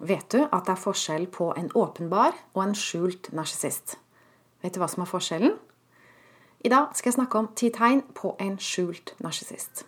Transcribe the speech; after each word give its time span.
Vet 0.00 0.30
du 0.32 0.38
at 0.40 0.64
det 0.64 0.72
er 0.72 0.80
forskjell 0.80 1.26
på 1.28 1.50
en 1.60 1.66
åpenbar 1.76 2.32
og 2.54 2.62
en 2.62 2.70
skjult 2.78 3.28
narsissist? 3.36 3.98
Vet 4.64 4.72
du 4.72 4.80
hva 4.80 4.86
som 4.88 5.02
er 5.04 5.10
forskjellen? 5.10 5.58
I 6.64 6.70
dag 6.72 6.94
skal 6.96 7.10
jeg 7.10 7.16
snakke 7.18 7.36
om 7.40 7.48
ti 7.52 7.68
tegn 7.72 8.00
på 8.16 8.32
en 8.40 8.56
skjult 8.56 9.12
narsissist. 9.20 9.82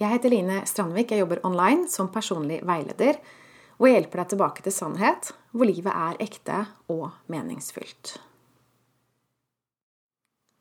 Jeg 0.00 0.10
heter 0.10 0.34
Line 0.34 0.64
Strandvik. 0.66 1.12
Jeg 1.14 1.22
jobber 1.22 1.44
online 1.46 1.86
som 1.92 2.10
personlig 2.10 2.58
veileder. 2.66 3.20
Og 3.78 3.86
jeg 3.86 4.00
hjelper 4.00 4.24
deg 4.24 4.32
tilbake 4.34 4.66
til 4.66 4.74
sannhet, 4.74 5.30
hvor 5.54 5.70
livet 5.70 5.94
er 5.94 6.18
ekte 6.26 6.64
og 6.90 7.06
meningsfylt. 7.30 8.16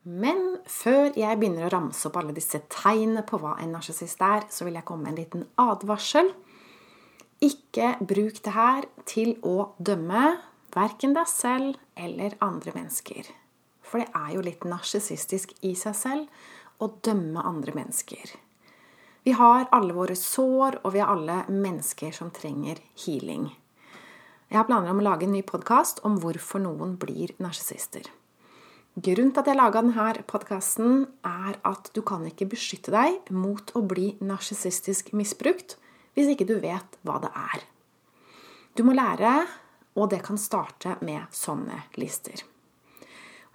Men 0.04 0.60
før 0.70 1.12
jeg 1.20 1.40
begynner 1.40 1.68
å 1.68 1.74
ramse 1.74 2.08
opp 2.08 2.20
alle 2.22 2.36
disse 2.36 2.62
tegnene 2.72 3.26
på 3.28 3.40
hva 3.42 3.58
en 3.60 3.74
narsissist 3.76 4.22
er, 4.24 4.46
så 4.50 4.68
vil 4.68 4.78
jeg 4.80 4.88
komme 4.88 5.08
med 5.08 5.12
en 5.14 5.20
liten 5.20 5.48
advarsel. 5.60 6.32
Ikke 7.44 7.94
bruk 8.00 8.40
det 8.46 8.56
her 8.56 8.88
til 9.08 9.36
å 9.44 9.74
dømme 9.78 10.40
verken 10.76 11.16
deg 11.18 11.28
selv 11.28 11.80
eller 12.00 12.38
andre 12.44 12.74
mennesker. 12.76 13.28
For 13.84 14.04
det 14.04 14.12
er 14.16 14.36
jo 14.36 14.44
litt 14.46 14.68
narsissistisk 14.68 15.56
i 15.66 15.74
seg 15.76 15.98
selv 15.98 16.84
å 16.84 16.92
dømme 17.04 17.44
andre 17.44 17.74
mennesker. 17.76 18.36
Vi 19.28 19.34
har 19.36 19.68
alle 19.76 19.94
våre 19.94 20.16
sår, 20.16 20.80
og 20.84 20.94
vi 20.96 21.02
har 21.04 21.12
alle 21.12 21.42
mennesker 21.52 22.14
som 22.16 22.32
trenger 22.32 22.80
healing. 23.04 23.50
Jeg 24.50 24.58
har 24.58 24.70
planer 24.70 24.94
om 24.94 25.02
å 25.04 25.06
lage 25.06 25.28
en 25.28 25.36
ny 25.36 25.44
podkast 25.46 26.00
om 26.08 26.16
hvorfor 26.24 26.64
noen 26.64 26.96
blir 27.02 27.36
narsissister. 27.44 28.08
Grunnen 29.00 29.32
til 29.32 29.44
at 29.44 29.48
jeg 29.48 29.56
laga 29.56 29.80
denne 29.80 30.24
podkasten, 30.28 31.04
er 31.24 31.56
at 31.68 31.92
du 31.96 32.02
kan 32.04 32.26
ikke 32.28 32.50
beskytte 32.52 32.92
deg 32.92 33.30
mot 33.32 33.72
å 33.78 33.84
bli 33.86 34.16
narsissistisk 34.20 35.14
misbrukt 35.16 35.78
hvis 36.18 36.32
ikke 36.34 36.48
du 36.50 36.58
vet 36.60 36.98
hva 37.08 37.20
det 37.24 37.30
er. 37.32 37.64
Du 38.76 38.84
må 38.84 38.96
lære, 38.98 39.46
og 39.96 40.10
det 40.12 40.20
kan 40.26 40.42
starte 40.42 40.98
med 41.06 41.32
sånne 41.32 41.86
lister. 42.02 42.44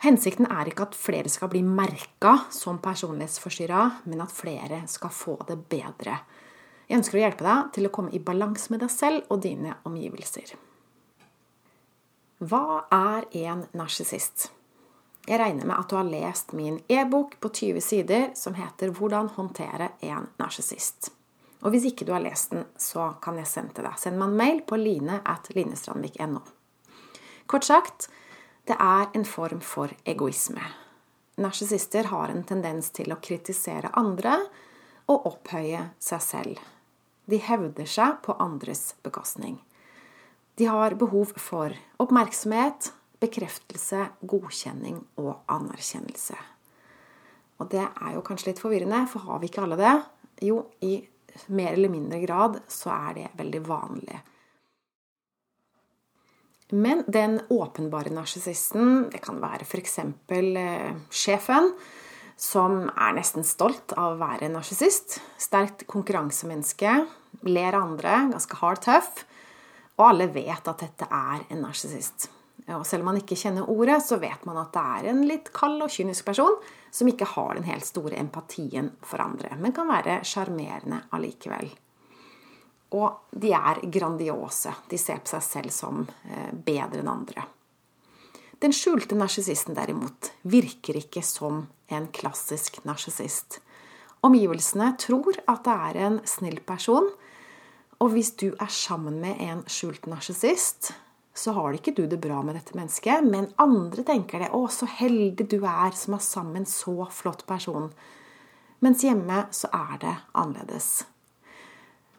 Hensikten 0.06 0.48
er 0.48 0.70
ikke 0.70 0.88
at 0.88 0.96
flere 0.96 1.32
skal 1.32 1.50
bli 1.52 1.64
merka 1.66 2.36
som 2.54 2.80
personlighetsforstyrra, 2.80 3.84
men 4.08 4.24
at 4.24 4.32
flere 4.32 4.82
skal 4.88 5.12
få 5.12 5.38
det 5.48 5.58
bedre. 5.68 6.18
Jeg 6.88 7.02
ønsker 7.02 7.20
å 7.20 7.24
hjelpe 7.26 7.44
deg 7.44 7.70
til 7.76 7.88
å 7.88 7.92
komme 7.92 8.16
i 8.16 8.22
balanse 8.22 8.72
med 8.72 8.84
deg 8.84 8.92
selv 8.92 9.32
og 9.32 9.44
dine 9.44 9.76
omgivelser. 9.88 10.56
Hva 12.44 12.84
er 12.92 13.28
en 13.44 13.66
narsissist? 13.76 14.52
Jeg 15.24 15.40
regner 15.40 15.64
med 15.64 15.78
at 15.78 15.88
du 15.88 15.96
har 15.96 16.04
lest 16.04 16.52
min 16.52 16.82
e-bok 16.88 17.38
på 17.40 17.48
20 17.48 17.80
sider 17.80 18.30
som 18.34 18.54
heter 18.54 18.90
'Hvordan 18.90 19.28
håndtere 19.28 19.88
en 20.00 20.28
narsissist'. 20.38 21.10
Og 21.62 21.70
hvis 21.70 21.84
ikke 21.84 22.04
du 22.04 22.12
har 22.12 22.20
lest 22.20 22.50
den, 22.50 22.64
så 22.76 23.14
kan 23.22 23.36
jeg 23.36 23.46
sende 23.46 23.72
til 23.72 23.84
deg. 23.84 23.98
Send 23.98 24.18
meg 24.18 24.28
en 24.28 24.36
mail 24.36 24.60
på 24.62 24.76
line 24.76 25.20
at 25.24 25.48
linestrandvik.no. 25.54 26.40
Kort 27.46 27.64
sagt, 27.64 28.08
det 28.66 28.76
er 28.80 29.08
en 29.14 29.24
form 29.24 29.60
for 29.60 29.88
egoisme. 30.04 30.60
Narsissister 31.36 32.04
har 32.04 32.28
en 32.28 32.44
tendens 32.44 32.90
til 32.90 33.12
å 33.12 33.20
kritisere 33.20 33.90
andre 33.96 34.36
og 35.08 35.26
opphøye 35.26 35.90
seg 35.98 36.20
selv. 36.20 36.58
De 37.26 37.38
hevder 37.40 37.88
seg 37.88 38.20
på 38.22 38.36
andres 38.38 38.94
bekostning. 39.02 39.58
De 40.56 40.68
har 40.70 40.94
behov 40.94 41.32
for 41.40 41.74
oppmerksomhet, 41.98 42.92
bekreftelse, 43.24 44.04
godkjenning 44.22 45.00
og 45.22 45.32
anerkjennelse. 45.50 46.36
Og 47.62 47.70
det 47.72 47.82
er 47.84 48.14
jo 48.16 48.22
kanskje 48.26 48.52
litt 48.52 48.62
forvirrende, 48.62 49.04
for 49.10 49.26
har 49.28 49.40
vi 49.40 49.50
ikke 49.50 49.64
alle 49.64 49.80
det? 49.80 49.96
Jo, 50.44 50.60
i 50.84 50.98
mer 51.54 51.72
eller 51.74 51.90
mindre 51.90 52.20
grad 52.22 52.60
så 52.70 52.92
er 52.94 53.18
det 53.18 53.34
veldig 53.38 53.60
vanlig. 53.66 54.20
Men 56.74 57.04
den 57.06 57.38
åpenbare 57.52 58.10
narsissisten, 58.14 59.10
det 59.12 59.20
kan 59.22 59.38
være 59.42 59.66
f.eks. 59.66 59.98
Eh, 60.00 60.94
sjefen, 61.12 61.70
som 62.40 62.88
er 62.88 63.14
nesten 63.14 63.46
stolt 63.46 63.94
av 63.94 64.14
å 64.14 64.20
være 64.22 64.50
narsissist. 64.50 65.20
Sterkt 65.38 65.84
konkurransemenneske, 65.90 66.96
ler 67.46 67.78
andre, 67.78 68.24
ganske 68.32 68.58
hard 68.62 68.82
tøff. 68.86 69.22
Og 70.00 70.08
alle 70.08 70.26
vet 70.34 70.66
at 70.66 70.80
dette 70.82 71.06
er 71.06 71.44
en 71.52 71.62
narsissist. 71.62 72.26
Og 72.72 72.86
selv 72.88 73.04
om 73.04 73.10
man 73.12 73.20
ikke 73.20 73.36
kjenner 73.36 73.68
ordet, 73.68 73.98
så 74.06 74.16
vet 74.22 74.46
man 74.48 74.56
at 74.62 74.72
det 74.72 74.82
er 74.96 75.08
en 75.10 75.24
litt 75.28 75.50
kald 75.52 75.82
og 75.84 75.92
kynisk 75.92 76.24
person 76.24 76.54
som 76.94 77.10
ikke 77.10 77.28
har 77.34 77.58
den 77.58 77.66
helt 77.68 77.84
store 77.84 78.16
empatien 78.16 78.88
for 79.04 79.20
andre, 79.20 79.52
men 79.60 79.74
kan 79.76 79.90
være 79.90 80.22
sjarmerende 80.24 81.02
allikevel. 81.12 81.68
Og 82.94 83.34
de 83.34 83.50
er 83.52 83.82
grandiose. 83.92 84.72
De 84.88 84.98
ser 85.00 85.20
på 85.20 85.34
seg 85.34 85.44
selv 85.44 85.74
som 85.74 86.04
eh, 86.06 86.54
bedre 86.54 87.02
enn 87.02 87.10
andre. 87.10 87.44
Den 88.62 88.72
skjulte 88.72 89.18
narsissisten 89.18 89.76
derimot 89.76 90.30
virker 90.48 90.96
ikke 91.02 91.20
som 91.26 91.66
en 91.92 92.06
klassisk 92.16 92.78
narsissist. 92.88 93.58
Omgivelsene 94.24 94.94
tror 94.96 95.36
at 95.50 95.66
det 95.66 95.74
er 95.90 95.98
en 96.06 96.20
snill 96.24 96.62
person, 96.64 97.10
og 98.00 98.14
hvis 98.14 98.32
du 98.40 98.52
er 98.54 98.70
sammen 98.72 99.18
med 99.20 99.42
en 99.42 99.60
skjult 99.70 100.06
narsissist, 100.08 100.94
så 101.34 101.52
har 101.52 101.74
ikke 101.74 101.94
du 101.96 102.04
det 102.06 102.20
bra 102.22 102.40
med 102.46 102.54
dette 102.54 102.76
mennesket, 102.78 103.24
men 103.26 103.50
andre 103.58 104.04
tenker 104.06 104.38
det. 104.38 104.50
'Å, 104.54 104.68
så 104.70 104.86
heldig 104.86 105.48
du 105.50 105.64
er 105.66 105.90
som 105.98 106.14
er 106.14 106.22
sammen 106.22 106.62
en 106.62 106.66
så 106.66 107.10
flott 107.10 107.46
person.' 107.46 107.92
Mens 108.80 109.02
hjemme 109.02 109.46
så 109.50 109.68
er 109.72 109.98
det 109.98 110.16
annerledes. 110.34 111.06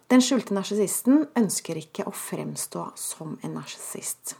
Den 0.09 0.21
skjulte 0.21 0.53
narsissisten 0.53 1.27
ønsker 1.37 1.77
ikke 1.77 2.05
å 2.09 2.13
fremstå 2.13 2.87
som 2.97 3.37
en 3.43 3.53
narsissist. 3.53 4.35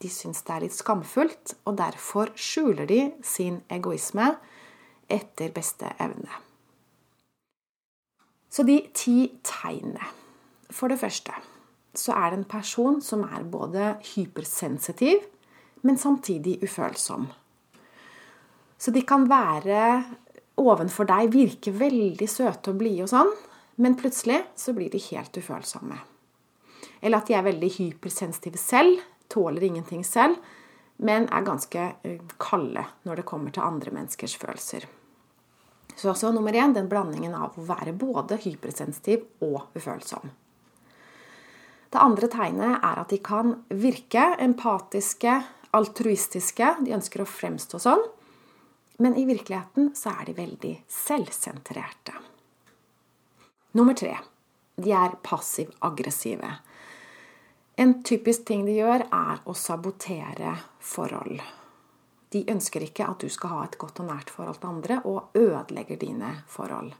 De 0.00 0.10
syns 0.12 0.42
det 0.44 0.52
er 0.54 0.64
litt 0.64 0.76
skamfullt, 0.76 1.54
og 1.64 1.78
derfor 1.80 2.32
skjuler 2.36 2.86
de 2.86 3.00
sin 3.24 3.62
egoisme 3.72 4.34
etter 5.08 5.52
beste 5.56 5.88
evne. 5.98 6.30
Så 8.50 8.62
de 8.62 8.78
ti 8.94 9.32
tegnene. 9.42 10.04
For 10.70 10.88
det 10.88 11.00
første 11.00 11.32
så 11.98 12.14
er 12.16 12.30
det 12.30 12.40
en 12.40 12.50
person 12.50 13.00
som 13.02 13.24
er 13.26 13.46
både 13.48 13.94
hypersensitiv, 14.14 15.22
men 15.84 15.98
samtidig 16.00 16.58
ufølsom. 16.64 17.28
Så 18.78 18.92
de 18.94 19.02
kan 19.06 19.26
være 19.30 19.80
ovenfor 20.60 21.08
deg, 21.08 21.32
virke 21.34 21.72
veldig 21.74 22.28
søte 22.30 22.72
og 22.72 22.80
blide 22.80 23.06
og 23.06 23.12
sånn, 23.12 23.30
men 23.82 23.96
plutselig 23.98 24.42
så 24.58 24.74
blir 24.76 24.90
de 24.92 25.00
helt 25.10 25.36
ufølsomme. 25.36 25.96
Eller 27.00 27.20
at 27.20 27.30
de 27.30 27.36
er 27.36 27.46
veldig 27.46 27.70
hypersensitive 27.78 28.60
selv, 28.60 29.02
tåler 29.28 29.66
ingenting 29.66 30.04
selv, 30.06 30.38
men 31.04 31.26
er 31.32 31.46
ganske 31.46 31.88
eh, 32.06 32.20
kalde 32.38 32.84
når 33.04 33.20
det 33.20 33.26
kommer 33.28 33.54
til 33.54 33.66
andre 33.66 33.92
menneskers 33.96 34.36
følelser. 34.38 34.86
Så 35.96 36.10
altså 36.10 36.30
nummer 36.34 36.54
én 36.54 36.74
den 36.74 36.88
blandingen 36.90 37.34
av 37.34 37.58
å 37.58 37.66
være 37.66 37.94
både 37.98 38.38
hypersensitiv 38.42 39.26
og 39.46 39.74
ufølsom. 39.78 40.30
Det 41.94 42.02
andre 42.02 42.26
tegnet 42.26 42.80
er 42.82 42.98
at 43.04 43.12
de 43.14 43.20
kan 43.22 43.52
virke 43.70 44.32
empatiske, 44.42 45.36
altruistiske. 45.78 46.72
De 46.82 46.94
ønsker 46.96 47.22
å 47.22 47.28
fremstå 47.30 47.78
sånn. 47.84 48.02
Men 48.98 49.14
i 49.14 49.22
virkeligheten 49.28 49.92
så 49.94 50.10
er 50.18 50.26
de 50.26 50.34
veldig 50.34 50.72
selvsentrerte. 50.90 52.16
Nummer 53.78 53.94
tre 53.98 54.16
de 54.74 54.90
er 54.90 55.14
passiv-aggressive. 55.22 56.50
En 57.78 57.94
typisk 58.02 58.42
ting 58.50 58.66
de 58.66 58.74
gjør, 58.80 59.06
er 59.06 59.42
å 59.46 59.54
sabotere 59.54 60.56
forhold. 60.82 61.38
De 62.34 62.42
ønsker 62.50 62.82
ikke 62.82 63.06
at 63.06 63.22
du 63.22 63.30
skal 63.30 63.54
ha 63.54 63.62
et 63.68 63.78
godt 63.78 64.02
og 64.02 64.10
nært 64.10 64.34
forhold 64.34 64.58
til 64.58 64.72
andre, 64.72 64.98
og 65.06 65.30
ødelegger 65.38 66.02
dine 66.02 66.32
forhold. 66.50 66.90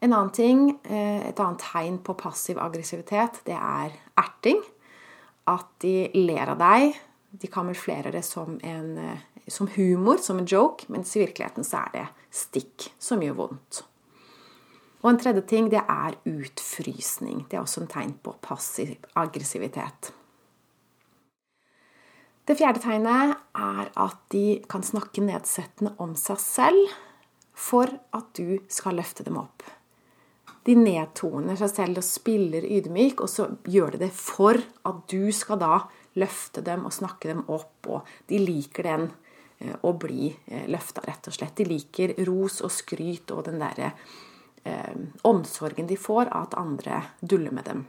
En 0.00 0.12
annen 0.12 0.32
ting, 0.32 0.78
eh, 0.84 1.28
Et 1.28 1.40
annet 1.40 1.58
tegn 1.58 1.98
på 1.98 2.14
passiv 2.14 2.58
aggressivitet, 2.58 3.40
det 3.44 3.54
er 3.54 3.92
erting. 4.18 4.62
At 5.46 5.66
de 5.80 6.10
ler 6.14 6.48
av 6.48 6.58
deg. 6.58 6.94
De 7.30 7.48
kamuflerer 7.48 8.12
det 8.12 8.24
som, 8.24 8.58
en, 8.62 8.98
eh, 8.98 9.18
som 9.48 9.66
humor, 9.66 10.18
som 10.18 10.38
en 10.38 10.46
joke, 10.46 10.84
mens 10.88 11.16
i 11.16 11.26
virkeligheten 11.26 11.64
så 11.64 11.86
er 11.86 11.90
det 11.92 12.08
stikk 12.30 12.92
som 12.98 13.20
gjør 13.20 13.34
vondt. 13.34 13.82
Og 15.02 15.10
en 15.10 15.18
tredje 15.18 15.42
ting, 15.46 15.68
det 15.68 15.82
er 15.84 16.16
utfrysning. 16.24 17.46
Det 17.48 17.58
er 17.58 17.62
også 17.62 17.82
en 17.82 17.88
tegn 17.92 18.14
på 18.22 18.32
passiv 18.40 18.96
aggressivitet. 19.14 20.12
Det 22.46 22.58
fjerde 22.58 22.80
tegnet 22.80 23.36
er 23.56 23.90
at 23.96 24.16
de 24.32 24.62
kan 24.68 24.82
snakke 24.82 25.24
nedsettende 25.24 25.94
om 25.98 26.14
seg 26.14 26.40
selv 26.40 26.92
for 27.54 27.88
at 28.12 28.32
du 28.36 28.58
skal 28.68 28.98
løfte 29.00 29.24
dem 29.24 29.38
opp 29.40 29.62
de 30.64 30.74
nedtoner 30.78 31.58
seg 31.60 31.72
selv 31.72 32.00
og 32.00 32.06
spiller 32.06 32.64
ydmyk, 32.64 33.20
og 33.20 33.28
så 33.28 33.48
gjør 33.68 33.94
de 33.94 34.06
det 34.06 34.12
for 34.16 34.56
at 34.56 35.02
du 35.12 35.28
skal 35.36 35.60
da 35.60 35.78
løfte 36.20 36.62
dem 36.64 36.86
og 36.88 36.94
snakke 36.94 37.32
dem 37.32 37.42
opp, 37.52 37.88
og 37.90 38.08
de 38.30 38.40
liker 38.40 38.88
den 38.88 39.08
eh, 39.58 39.74
å 39.84 39.92
bli 40.00 40.30
eh, 40.32 40.68
løfta, 40.70 41.04
rett 41.04 41.28
og 41.28 41.36
slett. 41.36 41.56
De 41.58 41.68
liker 41.68 42.14
ros 42.28 42.62
og 42.64 42.72
skryt 42.72 43.34
og 43.34 43.44
den 43.48 43.60
derre 43.60 43.92
eh, 44.64 44.94
omsorgen 45.28 45.90
de 45.90 46.00
får 46.00 46.30
av 46.30 46.48
at 46.48 46.58
andre 46.60 47.02
duller 47.20 47.52
med 47.52 47.68
dem. 47.68 47.84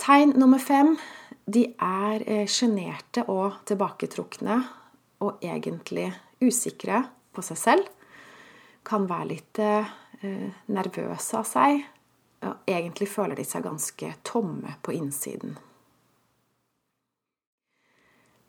Tegn 0.00 0.36
nummer 0.38 0.62
fem 0.62 0.94
de 1.50 1.66
er 1.82 2.22
sjenerte 2.48 3.26
og 3.28 3.58
tilbaketrukne 3.68 4.60
og 5.20 5.42
egentlig 5.44 6.06
usikre 6.40 7.02
på 7.34 7.42
seg 7.44 7.58
selv. 7.60 7.90
Kan 8.86 9.08
være 9.10 9.30
litt 9.30 9.60
nervøse 10.72 11.38
av 11.38 11.48
seg. 11.48 11.82
Og 12.48 12.70
egentlig 12.70 13.08
føler 13.12 13.36
de 13.36 13.44
seg 13.44 13.66
ganske 13.66 14.14
tomme 14.24 14.76
på 14.84 14.94
innsiden. 14.96 15.58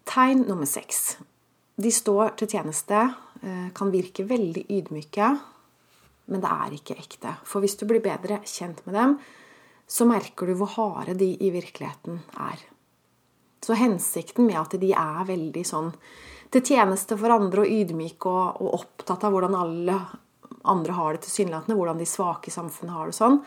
Tegn 0.07 0.45
nummer 0.47 0.67
seks. 0.67 1.17
De 1.81 1.91
står 1.91 2.35
til 2.39 2.49
tjeneste, 2.51 2.99
eh, 3.43 3.69
kan 3.73 3.91
virke 3.91 4.25
veldig 4.27 4.65
ydmyke, 4.69 5.27
men 6.27 6.41
det 6.41 6.49
er 6.51 6.75
ikke 6.75 6.97
ekte. 6.99 7.35
For 7.43 7.59
hvis 7.59 7.77
du 7.79 7.85
blir 7.85 8.03
bedre 8.03 8.41
kjent 8.43 8.85
med 8.85 8.95
dem, 8.95 9.19
så 9.87 10.05
merker 10.05 10.47
du 10.47 10.55
hvor 10.55 10.71
harde 10.75 11.15
de 11.19 11.35
i 11.35 11.49
virkeligheten 11.51 12.21
er. 12.37 12.59
Så 13.61 13.77
hensikten 13.77 14.47
med 14.49 14.59
at 14.59 14.75
de 14.81 14.91
er 14.97 15.25
veldig 15.27 15.63
sånn 15.67 15.91
til 16.51 16.63
tjeneste 16.65 17.15
for 17.19 17.31
andre 17.31 17.63
og 17.63 17.71
ydmyke 17.71 18.29
og, 18.29 18.61
og 18.61 18.79
opptatt 18.81 19.23
av 19.27 19.35
hvordan 19.35 19.55
alle 19.55 19.97
andre 20.67 20.95
har 20.97 21.15
det 21.15 21.25
tilsynelatende, 21.25 21.77
hvordan 21.77 22.01
de 22.01 22.07
svake 22.09 22.51
i 22.51 22.53
samfunnet 22.53 22.95
har 22.95 23.09
det 23.09 23.17
sånn, 23.17 23.39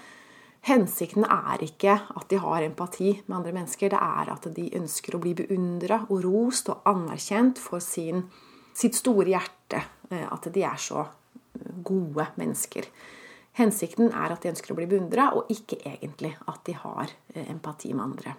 Hensikten 0.64 1.26
er 1.28 1.60
ikke 1.60 1.92
at 2.16 2.30
de 2.30 2.38
har 2.40 2.64
empati 2.64 3.10
med 3.26 3.36
andre 3.36 3.52
mennesker, 3.52 3.90
det 3.92 4.00
er 4.00 4.30
at 4.32 4.46
de 4.56 4.70
ønsker 4.78 5.16
å 5.16 5.20
bli 5.20 5.34
beundra 5.36 5.98
og 6.06 6.22
rost 6.24 6.70
og 6.72 6.86
anerkjent 6.88 7.60
for 7.60 7.84
sin, 7.84 8.22
sitt 8.72 8.96
store 8.96 9.28
hjerte. 9.34 9.82
Eh, 10.08 10.24
at 10.24 10.48
de 10.54 10.64
er 10.64 10.80
så 10.80 11.04
gode 11.84 12.30
mennesker. 12.40 12.88
Hensikten 13.60 14.08
er 14.08 14.32
at 14.32 14.40
de 14.40 14.54
ønsker 14.54 14.72
å 14.72 14.78
bli 14.78 14.88
beundra, 14.88 15.28
og 15.36 15.52
ikke 15.52 15.82
egentlig 15.84 16.32
at 16.48 16.64
de 16.64 16.78
har 16.80 17.12
eh, 17.34 17.44
empati 17.44 17.92
med 17.92 18.06
andre. 18.06 18.36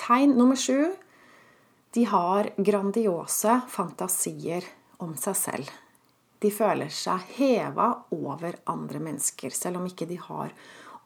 Tegn 0.00 0.34
nummer 0.38 0.56
sju 0.56 0.90
de 1.94 2.06
har 2.06 2.52
grandiose 2.56 3.60
fantasier 3.68 4.64
om 5.02 5.16
seg 5.18 5.36
selv 5.36 5.78
de 6.40 6.50
føler 6.52 6.88
seg 6.92 7.24
heva 7.36 7.90
over 8.16 8.56
andre 8.72 9.00
mennesker. 9.02 9.52
Selv 9.52 9.80
om 9.80 9.88
ikke 9.88 10.08
de 10.08 10.16
har 10.20 10.52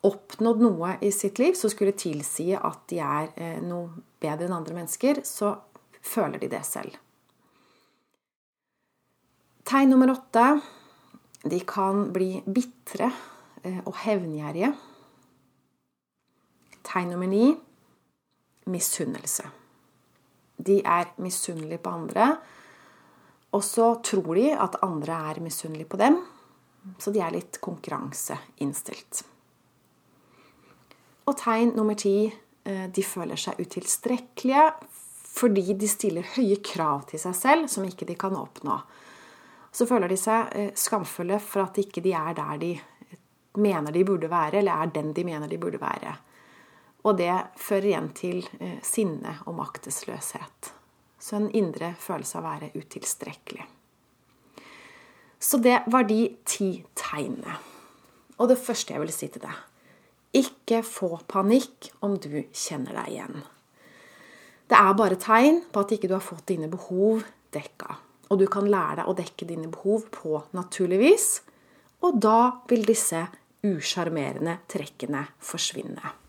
oppnådd 0.04 0.62
noe 0.62 0.94
i 1.02 1.10
sitt 1.14 1.40
liv 1.42 1.56
som 1.58 1.72
skulle 1.72 1.96
tilsi 1.98 2.52
at 2.54 2.84
de 2.92 3.00
er 3.02 3.32
eh, 3.34 3.60
noe 3.64 4.04
bedre 4.22 4.46
enn 4.46 4.56
andre 4.56 4.76
mennesker, 4.76 5.22
så 5.26 5.56
føler 6.04 6.42
de 6.42 6.52
det 6.52 6.62
selv. 6.68 6.94
Tegn 9.64 9.94
nummer 9.94 10.12
åtte 10.12 10.46
de 11.44 11.60
kan 11.66 12.06
bli 12.14 12.36
bitre 12.44 13.08
eh, 13.64 13.80
og 13.82 13.96
hevngjerrige. 14.04 14.70
Tegn 16.84 17.14
nummer 17.14 17.32
ni 17.32 17.48
misunnelse. 18.70 19.46
De 20.56 20.80
er 20.80 21.10
misunnelige 21.18 21.82
på 21.82 21.90
andre 21.90 22.28
og 23.54 23.62
så 23.62 23.92
tror 24.02 24.34
de 24.34 24.48
at 24.50 24.80
andre 24.82 25.18
er 25.30 25.42
misunnelige 25.42 25.90
på 25.90 26.00
dem, 26.00 26.18
så 26.98 27.12
de 27.14 27.22
er 27.22 27.34
litt 27.34 27.60
konkurranseinnstilt. 27.62 29.22
Og 31.24 31.36
tegn 31.40 31.72
nummer 31.76 31.96
ti 31.96 32.26
eh, 32.26 32.86
de 32.90 33.04
føler 33.06 33.40
seg 33.40 33.62
utilstrekkelige 33.62 34.66
fordi 35.34 35.74
de 35.74 35.86
stiller 35.90 36.26
høye 36.36 36.60
krav 36.62 37.08
til 37.10 37.18
seg 37.18 37.34
selv 37.34 37.70
som 37.70 37.86
ikke 37.86 38.06
de 38.06 38.14
kan 38.18 38.36
oppnå. 38.38 38.76
Så 39.74 39.86
føler 39.90 40.10
de 40.10 40.18
seg 40.20 40.52
eh, 40.52 40.74
skamfulle 40.78 41.40
for 41.42 41.64
at 41.64 41.80
ikke 41.80 42.02
de 42.04 42.12
er 42.14 42.36
der 42.36 42.60
de 42.60 42.74
mener 43.62 43.94
de 43.94 44.02
burde 44.04 44.28
være, 44.30 44.58
eller 44.60 44.82
er 44.82 44.92
den 44.94 45.12
de 45.14 45.24
mener 45.24 45.48
de 45.48 45.58
burde 45.62 45.78
være. 45.80 46.16
Og 47.04 47.18
det 47.20 47.32
fører 47.60 47.90
igjen 47.90 48.08
til 48.16 48.40
eh, 48.60 48.80
sinne 48.84 49.36
og 49.44 49.58
maktesløshet. 49.58 50.72
Så 51.20 51.36
en 51.38 51.50
indre 51.56 51.94
følelse 52.00 52.38
av 52.38 52.44
å 52.44 52.48
være 52.48 52.72
utilstrekkelig. 52.76 53.66
Så 55.44 55.60
det 55.60 55.82
var 55.92 56.08
de 56.08 56.22
ti 56.48 56.70
tegnene. 56.96 57.58
Og 58.40 58.48
det 58.50 58.58
første 58.60 58.94
jeg 58.94 59.04
vil 59.04 59.12
si 59.14 59.28
til 59.32 59.44
deg 59.44 59.62
ikke 60.34 60.80
få 60.82 61.10
panikk 61.30 61.92
om 62.02 62.16
du 62.18 62.42
kjenner 62.50 62.96
deg 62.98 63.12
igjen. 63.12 63.44
Det 64.66 64.80
er 64.80 64.96
bare 64.98 65.18
tegn 65.20 65.60
på 65.70 65.84
at 65.84 65.94
ikke 65.94 66.10
du 66.10 66.16
har 66.16 66.24
fått 66.24 66.48
dine 66.48 66.66
behov 66.72 67.22
dekka. 67.54 68.00
Og 68.32 68.40
du 68.40 68.48
kan 68.50 68.66
lære 68.66 69.02
deg 69.02 69.10
å 69.10 69.16
dekke 69.20 69.46
dine 69.46 69.70
behov 69.70 70.08
på 70.14 70.40
naturlig 70.56 70.98
vis. 71.04 71.28
Og 72.02 72.18
da 72.18 72.64
vil 72.70 72.82
disse 72.88 73.20
usjarmerende 73.64 74.58
trekkene 74.68 75.22
forsvinne. 75.38 76.23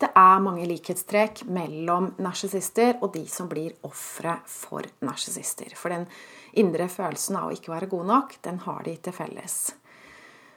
Det 0.00 0.08
er 0.16 0.40
mange 0.40 0.64
likhetstrekk 0.64 1.42
mellom 1.52 2.14
narsissister 2.24 3.02
og 3.04 3.12
de 3.12 3.26
som 3.28 3.50
blir 3.50 3.74
ofre 3.84 4.38
for 4.48 4.86
narsissister. 5.04 5.74
For 5.76 5.92
den 5.92 6.06
indre 6.60 6.88
følelsen 6.88 7.36
av 7.36 7.50
å 7.50 7.52
ikke 7.56 7.74
være 7.74 7.90
god 7.92 8.08
nok, 8.08 8.38
den 8.46 8.62
har 8.64 8.80
de 8.86 8.96
til 8.96 9.16
felles. 9.16 9.58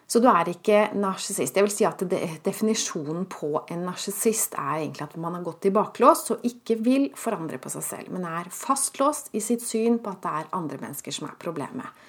Så 0.08 0.20
du 0.22 0.28
er 0.30 0.48
ikke 0.52 0.80
narsissist. 1.00 1.56
Jeg 1.56 1.66
vil 1.66 1.74
si 1.74 1.86
at 1.88 2.02
Definisjonen 2.46 3.26
på 3.32 3.64
en 3.72 3.86
narsissist 3.88 4.56
er 4.60 4.84
egentlig 4.84 5.08
at 5.08 5.16
man 5.20 5.36
har 5.36 5.46
gått 5.46 5.68
i 5.68 5.74
baklås 5.74 6.28
og 6.36 6.44
ikke 6.48 6.78
vil 6.86 7.08
forandre 7.18 7.60
på 7.60 7.72
seg 7.74 7.86
selv, 7.88 8.12
men 8.14 8.28
er 8.30 8.52
fastlåst 8.54 9.32
i 9.34 9.42
sitt 9.44 9.64
syn 9.66 10.00
på 10.04 10.14
at 10.14 10.24
det 10.24 10.34
er 10.40 10.52
andre 10.60 10.80
mennesker 10.84 11.16
som 11.16 11.28
er 11.28 11.40
problemet. 11.42 12.04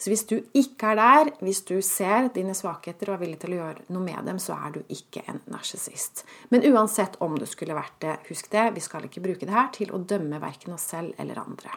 Så 0.00 0.08
hvis 0.08 0.22
du 0.24 0.38
ikke 0.56 0.94
er 0.94 0.96
der, 0.96 1.30
hvis 1.44 1.60
du 1.68 1.74
ser 1.84 2.30
dine 2.32 2.54
svakheter 2.56 3.10
og 3.10 3.18
er 3.18 3.20
villig 3.26 3.40
til 3.42 3.52
å 3.52 3.58
gjøre 3.58 3.84
noe 3.92 4.04
med 4.06 4.30
dem, 4.30 4.38
så 4.40 4.56
er 4.56 4.72
du 4.78 4.80
ikke 4.88 5.26
en 5.28 5.42
narsissist. 5.52 6.24
Men 6.48 6.64
uansett 6.70 7.18
om 7.20 7.36
du 7.36 7.44
skulle 7.44 7.76
vært 7.76 7.98
det, 8.00 8.16
husk 8.30 8.48
det, 8.54 8.70
vi 8.78 8.84
skal 8.84 9.04
ikke 9.04 9.20
bruke 9.26 9.44
det 9.44 9.52
her 9.52 9.68
til 9.76 9.92
å 9.92 10.00
dømme 10.00 10.40
verken 10.40 10.72
oss 10.78 10.88
selv 10.94 11.20
eller 11.20 11.42
andre. 11.42 11.76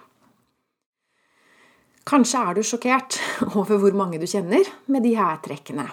Kanskje 2.08 2.48
er 2.48 2.56
du 2.56 2.64
sjokkert 2.64 3.20
over 3.60 3.84
hvor 3.84 4.00
mange 4.00 4.24
du 4.24 4.28
kjenner 4.28 4.72
med 4.88 5.04
de 5.04 5.18
her 5.20 5.44
trekkene. 5.44 5.90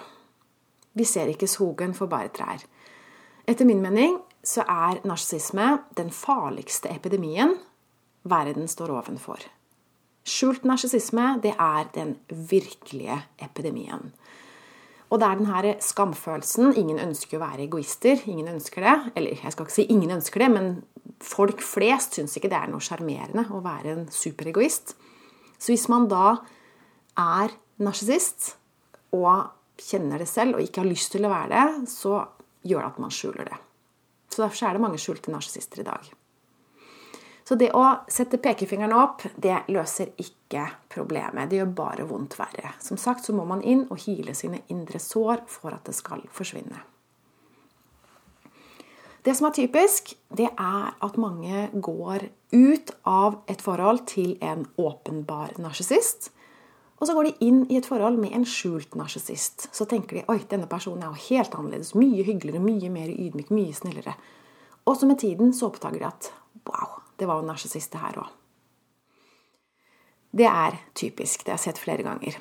Vi 0.95 1.03
ser 1.07 1.31
ikke 1.31 1.51
skogen 1.51 1.91
for 1.95 2.11
bare 2.11 2.31
trær. 2.31 2.63
Etter 3.43 3.67
min 3.67 3.83
mening 3.83 4.21
så 4.43 4.63
er 4.63 5.03
narsissisme 5.03 5.81
den 5.99 6.15
farligste 6.15 6.91
epidemien 6.95 7.57
verden 8.23 8.71
står 8.71 8.95
ovenfor. 9.01 9.43
Skjult 10.27 10.65
narsissisme, 10.69 11.39
det 11.41 11.55
er 11.57 11.87
den 11.95 12.15
virkelige 12.29 13.17
epidemien. 13.41 14.11
Og 15.11 15.19
det 15.19 15.27
er 15.27 15.39
denne 15.39 15.73
skamfølelsen. 15.83 16.71
Ingen 16.79 17.01
ønsker 17.03 17.37
å 17.37 17.43
være 17.43 17.65
egoister. 17.65 18.21
Ingen 18.31 18.53
ønsker 18.53 18.85
det. 18.85 18.93
Eller 19.19 19.41
jeg 19.43 19.51
skal 19.51 19.67
ikke 19.67 19.75
si 19.75 19.87
ingen 19.91 20.13
ønsker 20.15 20.45
det, 20.45 20.51
men 20.53 20.69
folk 21.21 21.59
flest 21.65 22.15
syns 22.15 22.37
ikke 22.37 22.51
det 22.51 22.59
er 22.61 22.71
noe 22.71 22.83
sjarmerende 22.83 23.43
å 23.51 23.59
være 23.65 23.95
en 23.95 24.05
superegoist. 24.13 24.95
Så 25.59 25.73
hvis 25.73 25.89
man 25.91 26.07
da 26.11 26.37
er 27.19 27.51
narsissist 27.83 28.53
og 29.11 29.51
kjenner 29.81 30.21
det 30.21 30.29
selv 30.31 30.57
og 30.57 30.63
ikke 30.63 30.85
har 30.85 30.89
lyst 30.89 31.11
til 31.13 31.27
å 31.27 31.33
være 31.33 31.51
det, 31.51 31.91
så 31.91 32.21
gjør 32.63 32.85
det 32.85 32.91
at 32.93 33.03
man 33.03 33.13
skjuler 33.13 33.51
det. 33.51 33.59
Så 34.31 34.45
derfor 34.45 34.69
er 34.69 34.77
det 34.77 34.85
mange 34.85 35.01
skjulte 35.01 35.33
narsissister 35.33 35.83
i 35.83 35.87
dag. 35.91 36.07
Så 37.51 37.57
det 37.59 37.73
å 37.75 37.83
sette 38.07 38.37
pekefingeren 38.39 38.93
opp, 38.95 39.25
det 39.35 39.65
løser 39.75 40.13
ikke 40.23 40.69
problemet. 40.87 41.49
Det 41.51 41.57
gjør 41.57 41.73
bare 41.75 42.05
vondt 42.07 42.37
verre. 42.39 42.69
Som 42.79 42.95
sagt 42.95 43.27
så 43.27 43.35
må 43.35 43.43
man 43.43 43.59
inn 43.67 43.81
og 43.91 43.99
hile 44.05 44.31
sine 44.39 44.61
indre 44.71 45.01
sår 45.03 45.41
for 45.51 45.75
at 45.75 45.83
det 45.83 45.97
skal 45.97 46.23
forsvinne. 46.31 46.79
Det 49.27 49.33
som 49.35 49.49
er 49.49 49.57
typisk, 49.57 50.13
det 50.31 50.47
er 50.47 50.95
at 50.95 51.19
mange 51.19 51.65
går 51.75 52.29
ut 52.55 52.95
av 53.03 53.41
et 53.51 53.59
forhold 53.67 54.05
til 54.13 54.37
en 54.39 54.63
åpenbar 54.79 55.59
narsissist. 55.59 56.31
Og 57.03 57.09
så 57.09 57.19
går 57.19 57.33
de 57.33 57.49
inn 57.49 57.61
i 57.67 57.81
et 57.81 57.91
forhold 57.91 58.15
med 58.23 58.31
en 58.31 58.47
skjult 58.47 58.95
narsissist. 58.95 59.67
Så 59.75 59.91
tenker 59.91 60.21
de 60.21 60.27
oi, 60.31 60.39
denne 60.47 60.71
personen 60.71 61.03
er 61.03 61.11
jo 61.11 61.27
helt 61.27 61.59
annerledes, 61.59 61.97
mye 61.99 62.23
hyggeligere, 62.23 62.63
mye 62.63 62.95
mer 62.95 63.11
ydmyk, 63.11 63.51
mye 63.51 63.75
snillere. 63.75 64.15
Og 64.87 64.95
så 64.95 65.11
med 65.11 65.19
tiden 65.19 65.51
så 65.51 65.67
oppdager 65.67 65.99
de 65.99 66.13
at 66.13 66.31
wow, 66.63 67.00
det 67.21 67.29
var 67.29 67.39
jo 67.39 67.47
narsissist, 67.47 67.93
det 67.93 68.01
her 68.01 68.21
òg. 68.23 68.37
Det 70.31 70.47
er 70.47 70.77
typisk. 70.95 71.43
Det 71.43 71.53
har 71.53 71.59
jeg 71.59 71.67
sett 71.69 71.81
flere 71.81 72.05
ganger. 72.07 72.37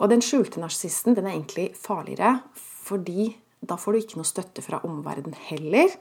Og 0.00 0.10
den 0.10 0.22
skjulte 0.24 0.60
narsissisten 0.60 1.16
den 1.16 1.28
er 1.28 1.36
egentlig 1.36 1.70
farligere, 1.78 2.40
fordi 2.56 3.30
da 3.60 3.76
får 3.76 3.92
du 3.92 4.00
ikke 4.00 4.20
noe 4.20 4.28
støtte 4.28 4.64
fra 4.64 4.80
omverdenen 4.88 5.36
heller. 5.50 5.92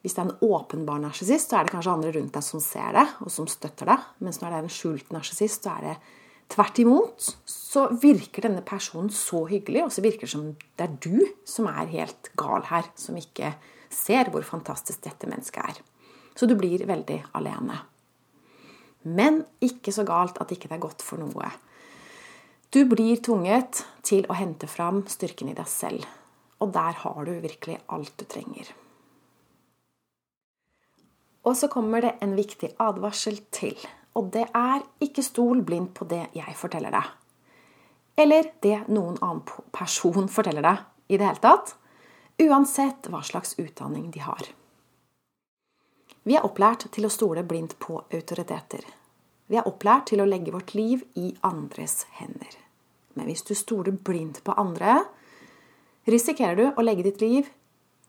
Hvis 0.00 0.16
det 0.16 0.22
er 0.22 0.30
en 0.30 0.54
åpenbar 0.54 1.00
narsissist, 1.02 1.50
så 1.50 1.58
er 1.58 1.66
det 1.66 1.74
kanskje 1.74 1.92
andre 1.92 2.14
rundt 2.16 2.34
deg 2.34 2.44
som 2.44 2.62
ser 2.64 2.96
det, 2.96 3.06
og 3.20 3.32
som 3.32 3.48
støtter 3.50 3.92
deg. 3.92 4.08
Mens 4.24 4.40
når 4.40 4.50
det 4.50 4.58
er 4.58 4.66
en 4.66 4.74
skjult 4.74 5.14
narsissist, 5.14 5.66
så 5.66 5.76
er 5.76 5.86
det 5.86 5.96
tvert 6.50 6.80
imot. 6.82 7.28
Så 7.46 7.86
virker 8.02 8.48
denne 8.48 8.64
personen 8.66 9.12
så 9.14 9.44
hyggelig, 9.50 9.84
og 9.86 9.94
så 9.94 10.04
virker 10.04 10.26
det 10.26 10.34
som 10.34 10.48
det 10.56 10.86
er 10.86 10.96
du 11.04 11.20
som 11.48 11.68
er 11.70 11.92
helt 11.92 12.32
gal 12.40 12.66
her, 12.72 12.90
som 12.98 13.18
ikke 13.20 13.54
ser 13.94 14.30
hvor 14.32 14.46
fantastisk 14.46 15.04
dette 15.06 15.30
mennesket 15.30 15.62
er. 15.62 15.82
Så 16.40 16.46
du 16.48 16.54
blir 16.56 16.80
veldig 16.88 17.18
alene. 17.36 17.74
Men 19.12 19.42
ikke 19.60 19.92
så 19.92 20.06
galt 20.08 20.38
at 20.40 20.52
ikke 20.54 20.70
det 20.70 20.78
er 20.78 20.86
godt 20.86 21.02
for 21.04 21.20
noe. 21.20 21.50
Du 22.72 22.78
blir 22.88 23.20
tvunget 23.20 23.82
til 24.08 24.24
å 24.24 24.36
hente 24.38 24.64
fram 24.70 25.02
styrken 25.12 25.50
i 25.52 25.56
deg 25.58 25.68
selv. 25.68 26.06
Og 26.64 26.72
der 26.72 26.96
har 27.02 27.18
du 27.28 27.34
virkelig 27.42 27.76
alt 27.92 28.14
du 28.16 28.24
trenger. 28.24 28.70
Og 31.44 31.58
så 31.60 31.68
kommer 31.72 32.06
det 32.06 32.14
en 32.24 32.32
viktig 32.38 32.70
advarsel 32.80 33.36
til. 33.52 33.76
Og 34.16 34.32
det 34.32 34.46
er 34.56 34.80
ikke 35.04 35.24
stol 35.26 35.60
blindt 35.60 35.92
på 36.00 36.08
det 36.08 36.22
jeg 36.38 36.56
forteller 36.56 36.96
deg. 36.96 37.10
Eller 38.16 38.48
det 38.64 38.78
noen 38.88 39.20
annen 39.20 39.44
person 39.76 40.32
forteller 40.32 40.64
deg 40.64 41.12
i 41.12 41.20
det 41.20 41.28
hele 41.28 41.44
tatt. 41.44 41.74
Uansett 42.40 43.12
hva 43.12 43.20
slags 43.28 43.58
utdanning 43.60 44.08
de 44.08 44.24
har. 44.24 44.48
Vi 46.22 46.36
er 46.36 46.44
opplært 46.44 46.84
til 46.92 47.06
å 47.08 47.12
stole 47.12 47.44
blindt 47.48 47.78
på 47.80 48.02
autoriteter. 48.02 48.84
Vi 49.50 49.56
er 49.56 49.66
opplært 49.66 50.10
til 50.10 50.20
å 50.20 50.28
legge 50.28 50.52
vårt 50.52 50.74
liv 50.76 51.02
i 51.16 51.32
andres 51.46 52.04
hender. 52.18 52.52
Men 53.16 53.26
hvis 53.30 53.42
du 53.48 53.54
stoler 53.58 53.96
blindt 53.96 54.42
på 54.44 54.54
andre, 54.60 55.00
risikerer 56.06 56.58
du 56.58 56.66
å 56.70 56.84
legge 56.84 57.08
ditt 57.08 57.24
liv 57.24 57.48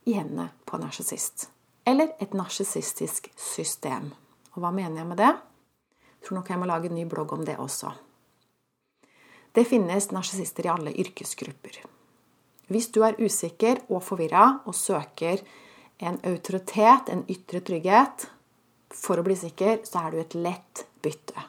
i 0.05 0.17
hendene 0.17 0.49
på 0.67 0.77
en 0.77 0.85
narsissist. 0.85 1.47
Eller 1.87 2.11
et 2.21 2.35
narsissistisk 2.37 3.31
system. 3.39 4.11
Og 4.53 4.61
hva 4.61 4.73
mener 4.75 5.01
jeg 5.01 5.09
med 5.09 5.21
det? 5.21 5.31
Jeg 6.19 6.27
tror 6.27 6.41
nok 6.41 6.51
jeg 6.51 6.61
må 6.61 6.69
lage 6.69 6.91
en 6.91 6.97
ny 6.99 7.07
blogg 7.09 7.33
om 7.33 7.47
det 7.47 7.57
også. 7.63 7.95
Det 9.51 9.65
finnes 9.67 10.11
narsissister 10.13 10.67
i 10.67 10.71
alle 10.71 10.93
yrkesgrupper. 11.01 11.81
Hvis 12.71 12.91
du 12.93 13.01
er 13.03 13.17
usikker 13.19 13.81
og 13.89 14.03
forvirra 14.05 14.61
og 14.69 14.75
søker 14.77 15.41
en 16.01 16.19
autoritet, 16.27 17.09
en 17.09 17.23
ytre 17.29 17.61
trygghet. 17.65 18.27
For 18.91 19.19
å 19.19 19.25
bli 19.25 19.37
sikker 19.37 19.83
så 19.87 20.05
er 20.05 20.11
du 20.11 20.21
et 20.21 20.35
lett 20.35 20.85
bytte. 21.03 21.47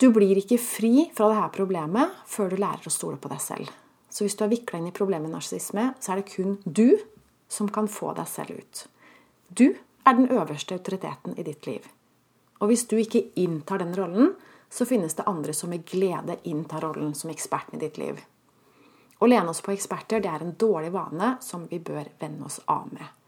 Du 0.00 0.08
blir 0.14 0.38
ikke 0.40 0.58
fri 0.58 1.08
fra 1.14 1.28
dette 1.30 1.52
problemet 1.54 2.14
før 2.26 2.50
du 2.50 2.58
lærer 2.62 2.88
å 2.88 2.94
stole 2.94 3.20
på 3.22 3.30
deg 3.30 3.42
selv. 3.42 3.70
Så 4.10 4.24
hvis 4.24 4.36
du 4.36 4.44
har 4.44 4.52
vikla 4.52 4.80
inn 4.80 4.90
i 4.90 4.94
problemet 4.94 5.30
narsissisme, 5.30 5.92
så 6.00 6.12
er 6.12 6.20
det 6.20 6.32
kun 6.32 6.56
du 6.64 6.98
som 7.52 7.68
kan 7.70 7.88
få 7.88 8.14
deg 8.16 8.28
selv 8.28 8.58
ut. 8.58 8.86
Du 9.48 9.68
er 9.72 10.18
den 10.18 10.30
øverste 10.32 10.74
autoriteten 10.74 11.36
i 11.38 11.46
ditt 11.46 11.68
liv. 11.68 11.86
Og 12.60 12.70
hvis 12.70 12.86
du 12.90 12.96
ikke 12.98 13.24
inntar 13.40 13.82
den 13.82 13.94
rollen, 13.96 14.34
så 14.72 14.86
finnes 14.88 15.14
det 15.14 15.28
andre 15.28 15.54
som 15.54 15.70
med 15.70 15.84
glede 15.88 16.38
inntar 16.48 16.84
rollen 16.86 17.14
som 17.14 17.30
eksperten 17.30 17.78
i 17.78 17.82
ditt 17.82 17.98
liv. 18.00 18.20
Å 19.22 19.28
lene 19.28 19.52
oss 19.52 19.62
på 19.62 19.74
eksperter 19.74 20.22
det 20.22 20.30
er 20.30 20.42
en 20.42 20.56
dårlig 20.58 20.90
vane 20.94 21.36
som 21.44 21.68
vi 21.70 21.78
bør 21.78 22.08
vende 22.18 22.48
oss 22.48 22.58
av 22.66 22.88
med. 22.90 23.21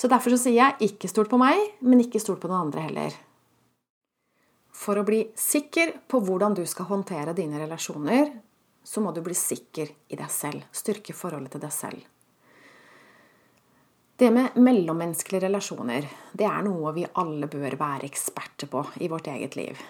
Så 0.00 0.08
derfor 0.08 0.32
så 0.32 0.46
sier 0.46 0.56
jeg 0.56 0.92
ikke 0.92 1.10
stol 1.12 1.26
på 1.28 1.36
meg, 1.36 1.58
men 1.84 2.00
ikke 2.00 2.22
stol 2.22 2.38
på 2.40 2.48
noen 2.48 2.70
andre 2.70 2.86
heller. 2.86 3.16
For 4.72 4.96
å 4.96 5.04
bli 5.04 5.26
sikker 5.36 5.92
på 6.08 6.22
hvordan 6.24 6.56
du 6.56 6.62
skal 6.64 6.88
håndtere 6.88 7.34
dine 7.36 7.60
relasjoner, 7.60 8.30
så 8.80 9.02
må 9.04 9.12
du 9.12 9.20
bli 9.20 9.36
sikker 9.36 9.90
i 10.08 10.16
deg 10.16 10.30
selv. 10.32 10.64
Styrke 10.72 11.12
forholdet 11.12 11.52
til 11.52 11.62
deg 11.66 11.74
selv. 11.76 12.06
Det 14.16 14.30
med 14.32 14.56
mellommenneskelige 14.56 15.44
relasjoner, 15.44 16.08
det 16.32 16.48
er 16.48 16.64
noe 16.64 16.94
vi 16.96 17.04
alle 17.20 17.50
bør 17.52 17.76
være 17.80 18.08
eksperter 18.08 18.72
på 18.72 18.86
i 19.04 19.08
vårt 19.12 19.28
eget 19.32 19.60
liv. 19.60 19.84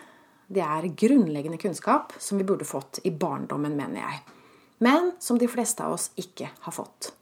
Det 0.50 0.66
er 0.66 0.90
grunnleggende 1.04 1.62
kunnskap 1.62 2.16
som 2.18 2.38
vi 2.38 2.48
burde 2.50 2.66
fått 2.66 2.98
i 3.06 3.14
barndommen, 3.14 3.78
mener 3.78 4.02
jeg. 4.02 4.20
Men 4.82 5.12
som 5.22 5.38
de 5.38 5.46
fleste 5.50 5.86
av 5.86 5.94
oss 5.94 6.10
ikke 6.18 6.50
har 6.66 6.74
fått. 6.74 7.12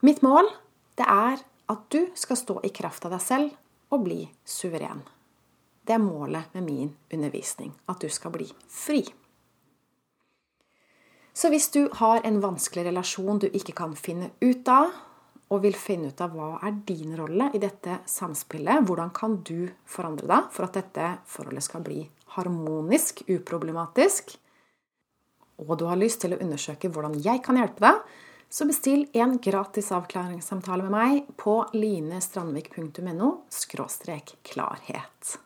Mitt 0.00 0.24
mål 0.24 0.48
det 0.96 1.04
er 1.08 1.40
at 1.70 1.86
du 1.94 2.10
skal 2.18 2.38
stå 2.38 2.60
i 2.66 2.72
kraft 2.74 3.06
av 3.06 3.14
deg 3.14 3.24
selv 3.24 3.94
og 3.94 4.04
bli 4.06 4.24
suveren. 4.46 5.02
Det 5.86 5.96
er 5.96 6.02
målet 6.02 6.52
med 6.54 6.66
min 6.66 6.90
undervisning. 7.12 7.72
At 7.90 8.02
du 8.02 8.10
skal 8.12 8.34
bli 8.34 8.46
fri. 8.68 9.02
Så 11.32 11.48
hvis 11.50 11.70
du 11.72 11.86
har 12.02 12.20
en 12.26 12.40
vanskelig 12.42 12.84
relasjon 12.90 13.40
du 13.40 13.48
ikke 13.48 13.74
kan 13.78 13.94
finne 13.96 14.32
ut 14.42 14.68
av, 14.68 14.90
og 15.50 15.64
vil 15.64 15.74
finne 15.74 16.12
ut 16.12 16.20
av 16.22 16.34
hva 16.34 16.50
er 16.62 16.76
din 16.86 17.16
rolle 17.18 17.48
i 17.56 17.60
dette 17.62 18.00
samspillet, 18.06 18.84
hvordan 18.86 19.10
kan 19.14 19.40
du 19.42 19.70
forandre 19.88 20.28
deg 20.30 20.50
for 20.54 20.68
at 20.68 20.76
dette 20.78 21.06
forholdet 21.26 21.66
skal 21.66 21.82
bli 21.86 22.04
harmonisk, 22.36 23.24
uproblematisk, 23.26 24.36
og 25.60 25.74
du 25.80 25.88
har 25.90 25.98
lyst 25.98 26.22
til 26.22 26.36
å 26.36 26.40
undersøke 26.40 26.88
hvordan 26.92 27.18
jeg 27.20 27.42
kan 27.44 27.58
hjelpe 27.58 27.82
deg, 27.82 28.04
så 28.50 28.66
bestill 28.66 29.06
en 29.12 29.38
gratis 29.38 29.92
avklaringssamtale 29.94 30.82
med 30.88 30.94
meg 30.94 31.30
på 31.38 31.54
linestrandvik.no 31.72 33.30
klarhet. 34.42 35.36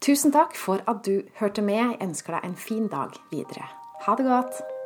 Tusen 0.00 0.32
takk 0.32 0.56
for 0.56 0.80
at 0.88 1.04
du 1.04 1.28
hørte 1.42 1.62
med. 1.62 1.82
Jeg 1.82 2.02
ønsker 2.08 2.38
deg 2.38 2.48
en 2.48 2.58
fin 2.58 2.88
dag 2.88 3.20
videre. 3.34 3.68
Ha 4.06 4.16
det 4.16 4.28
godt! 4.30 4.77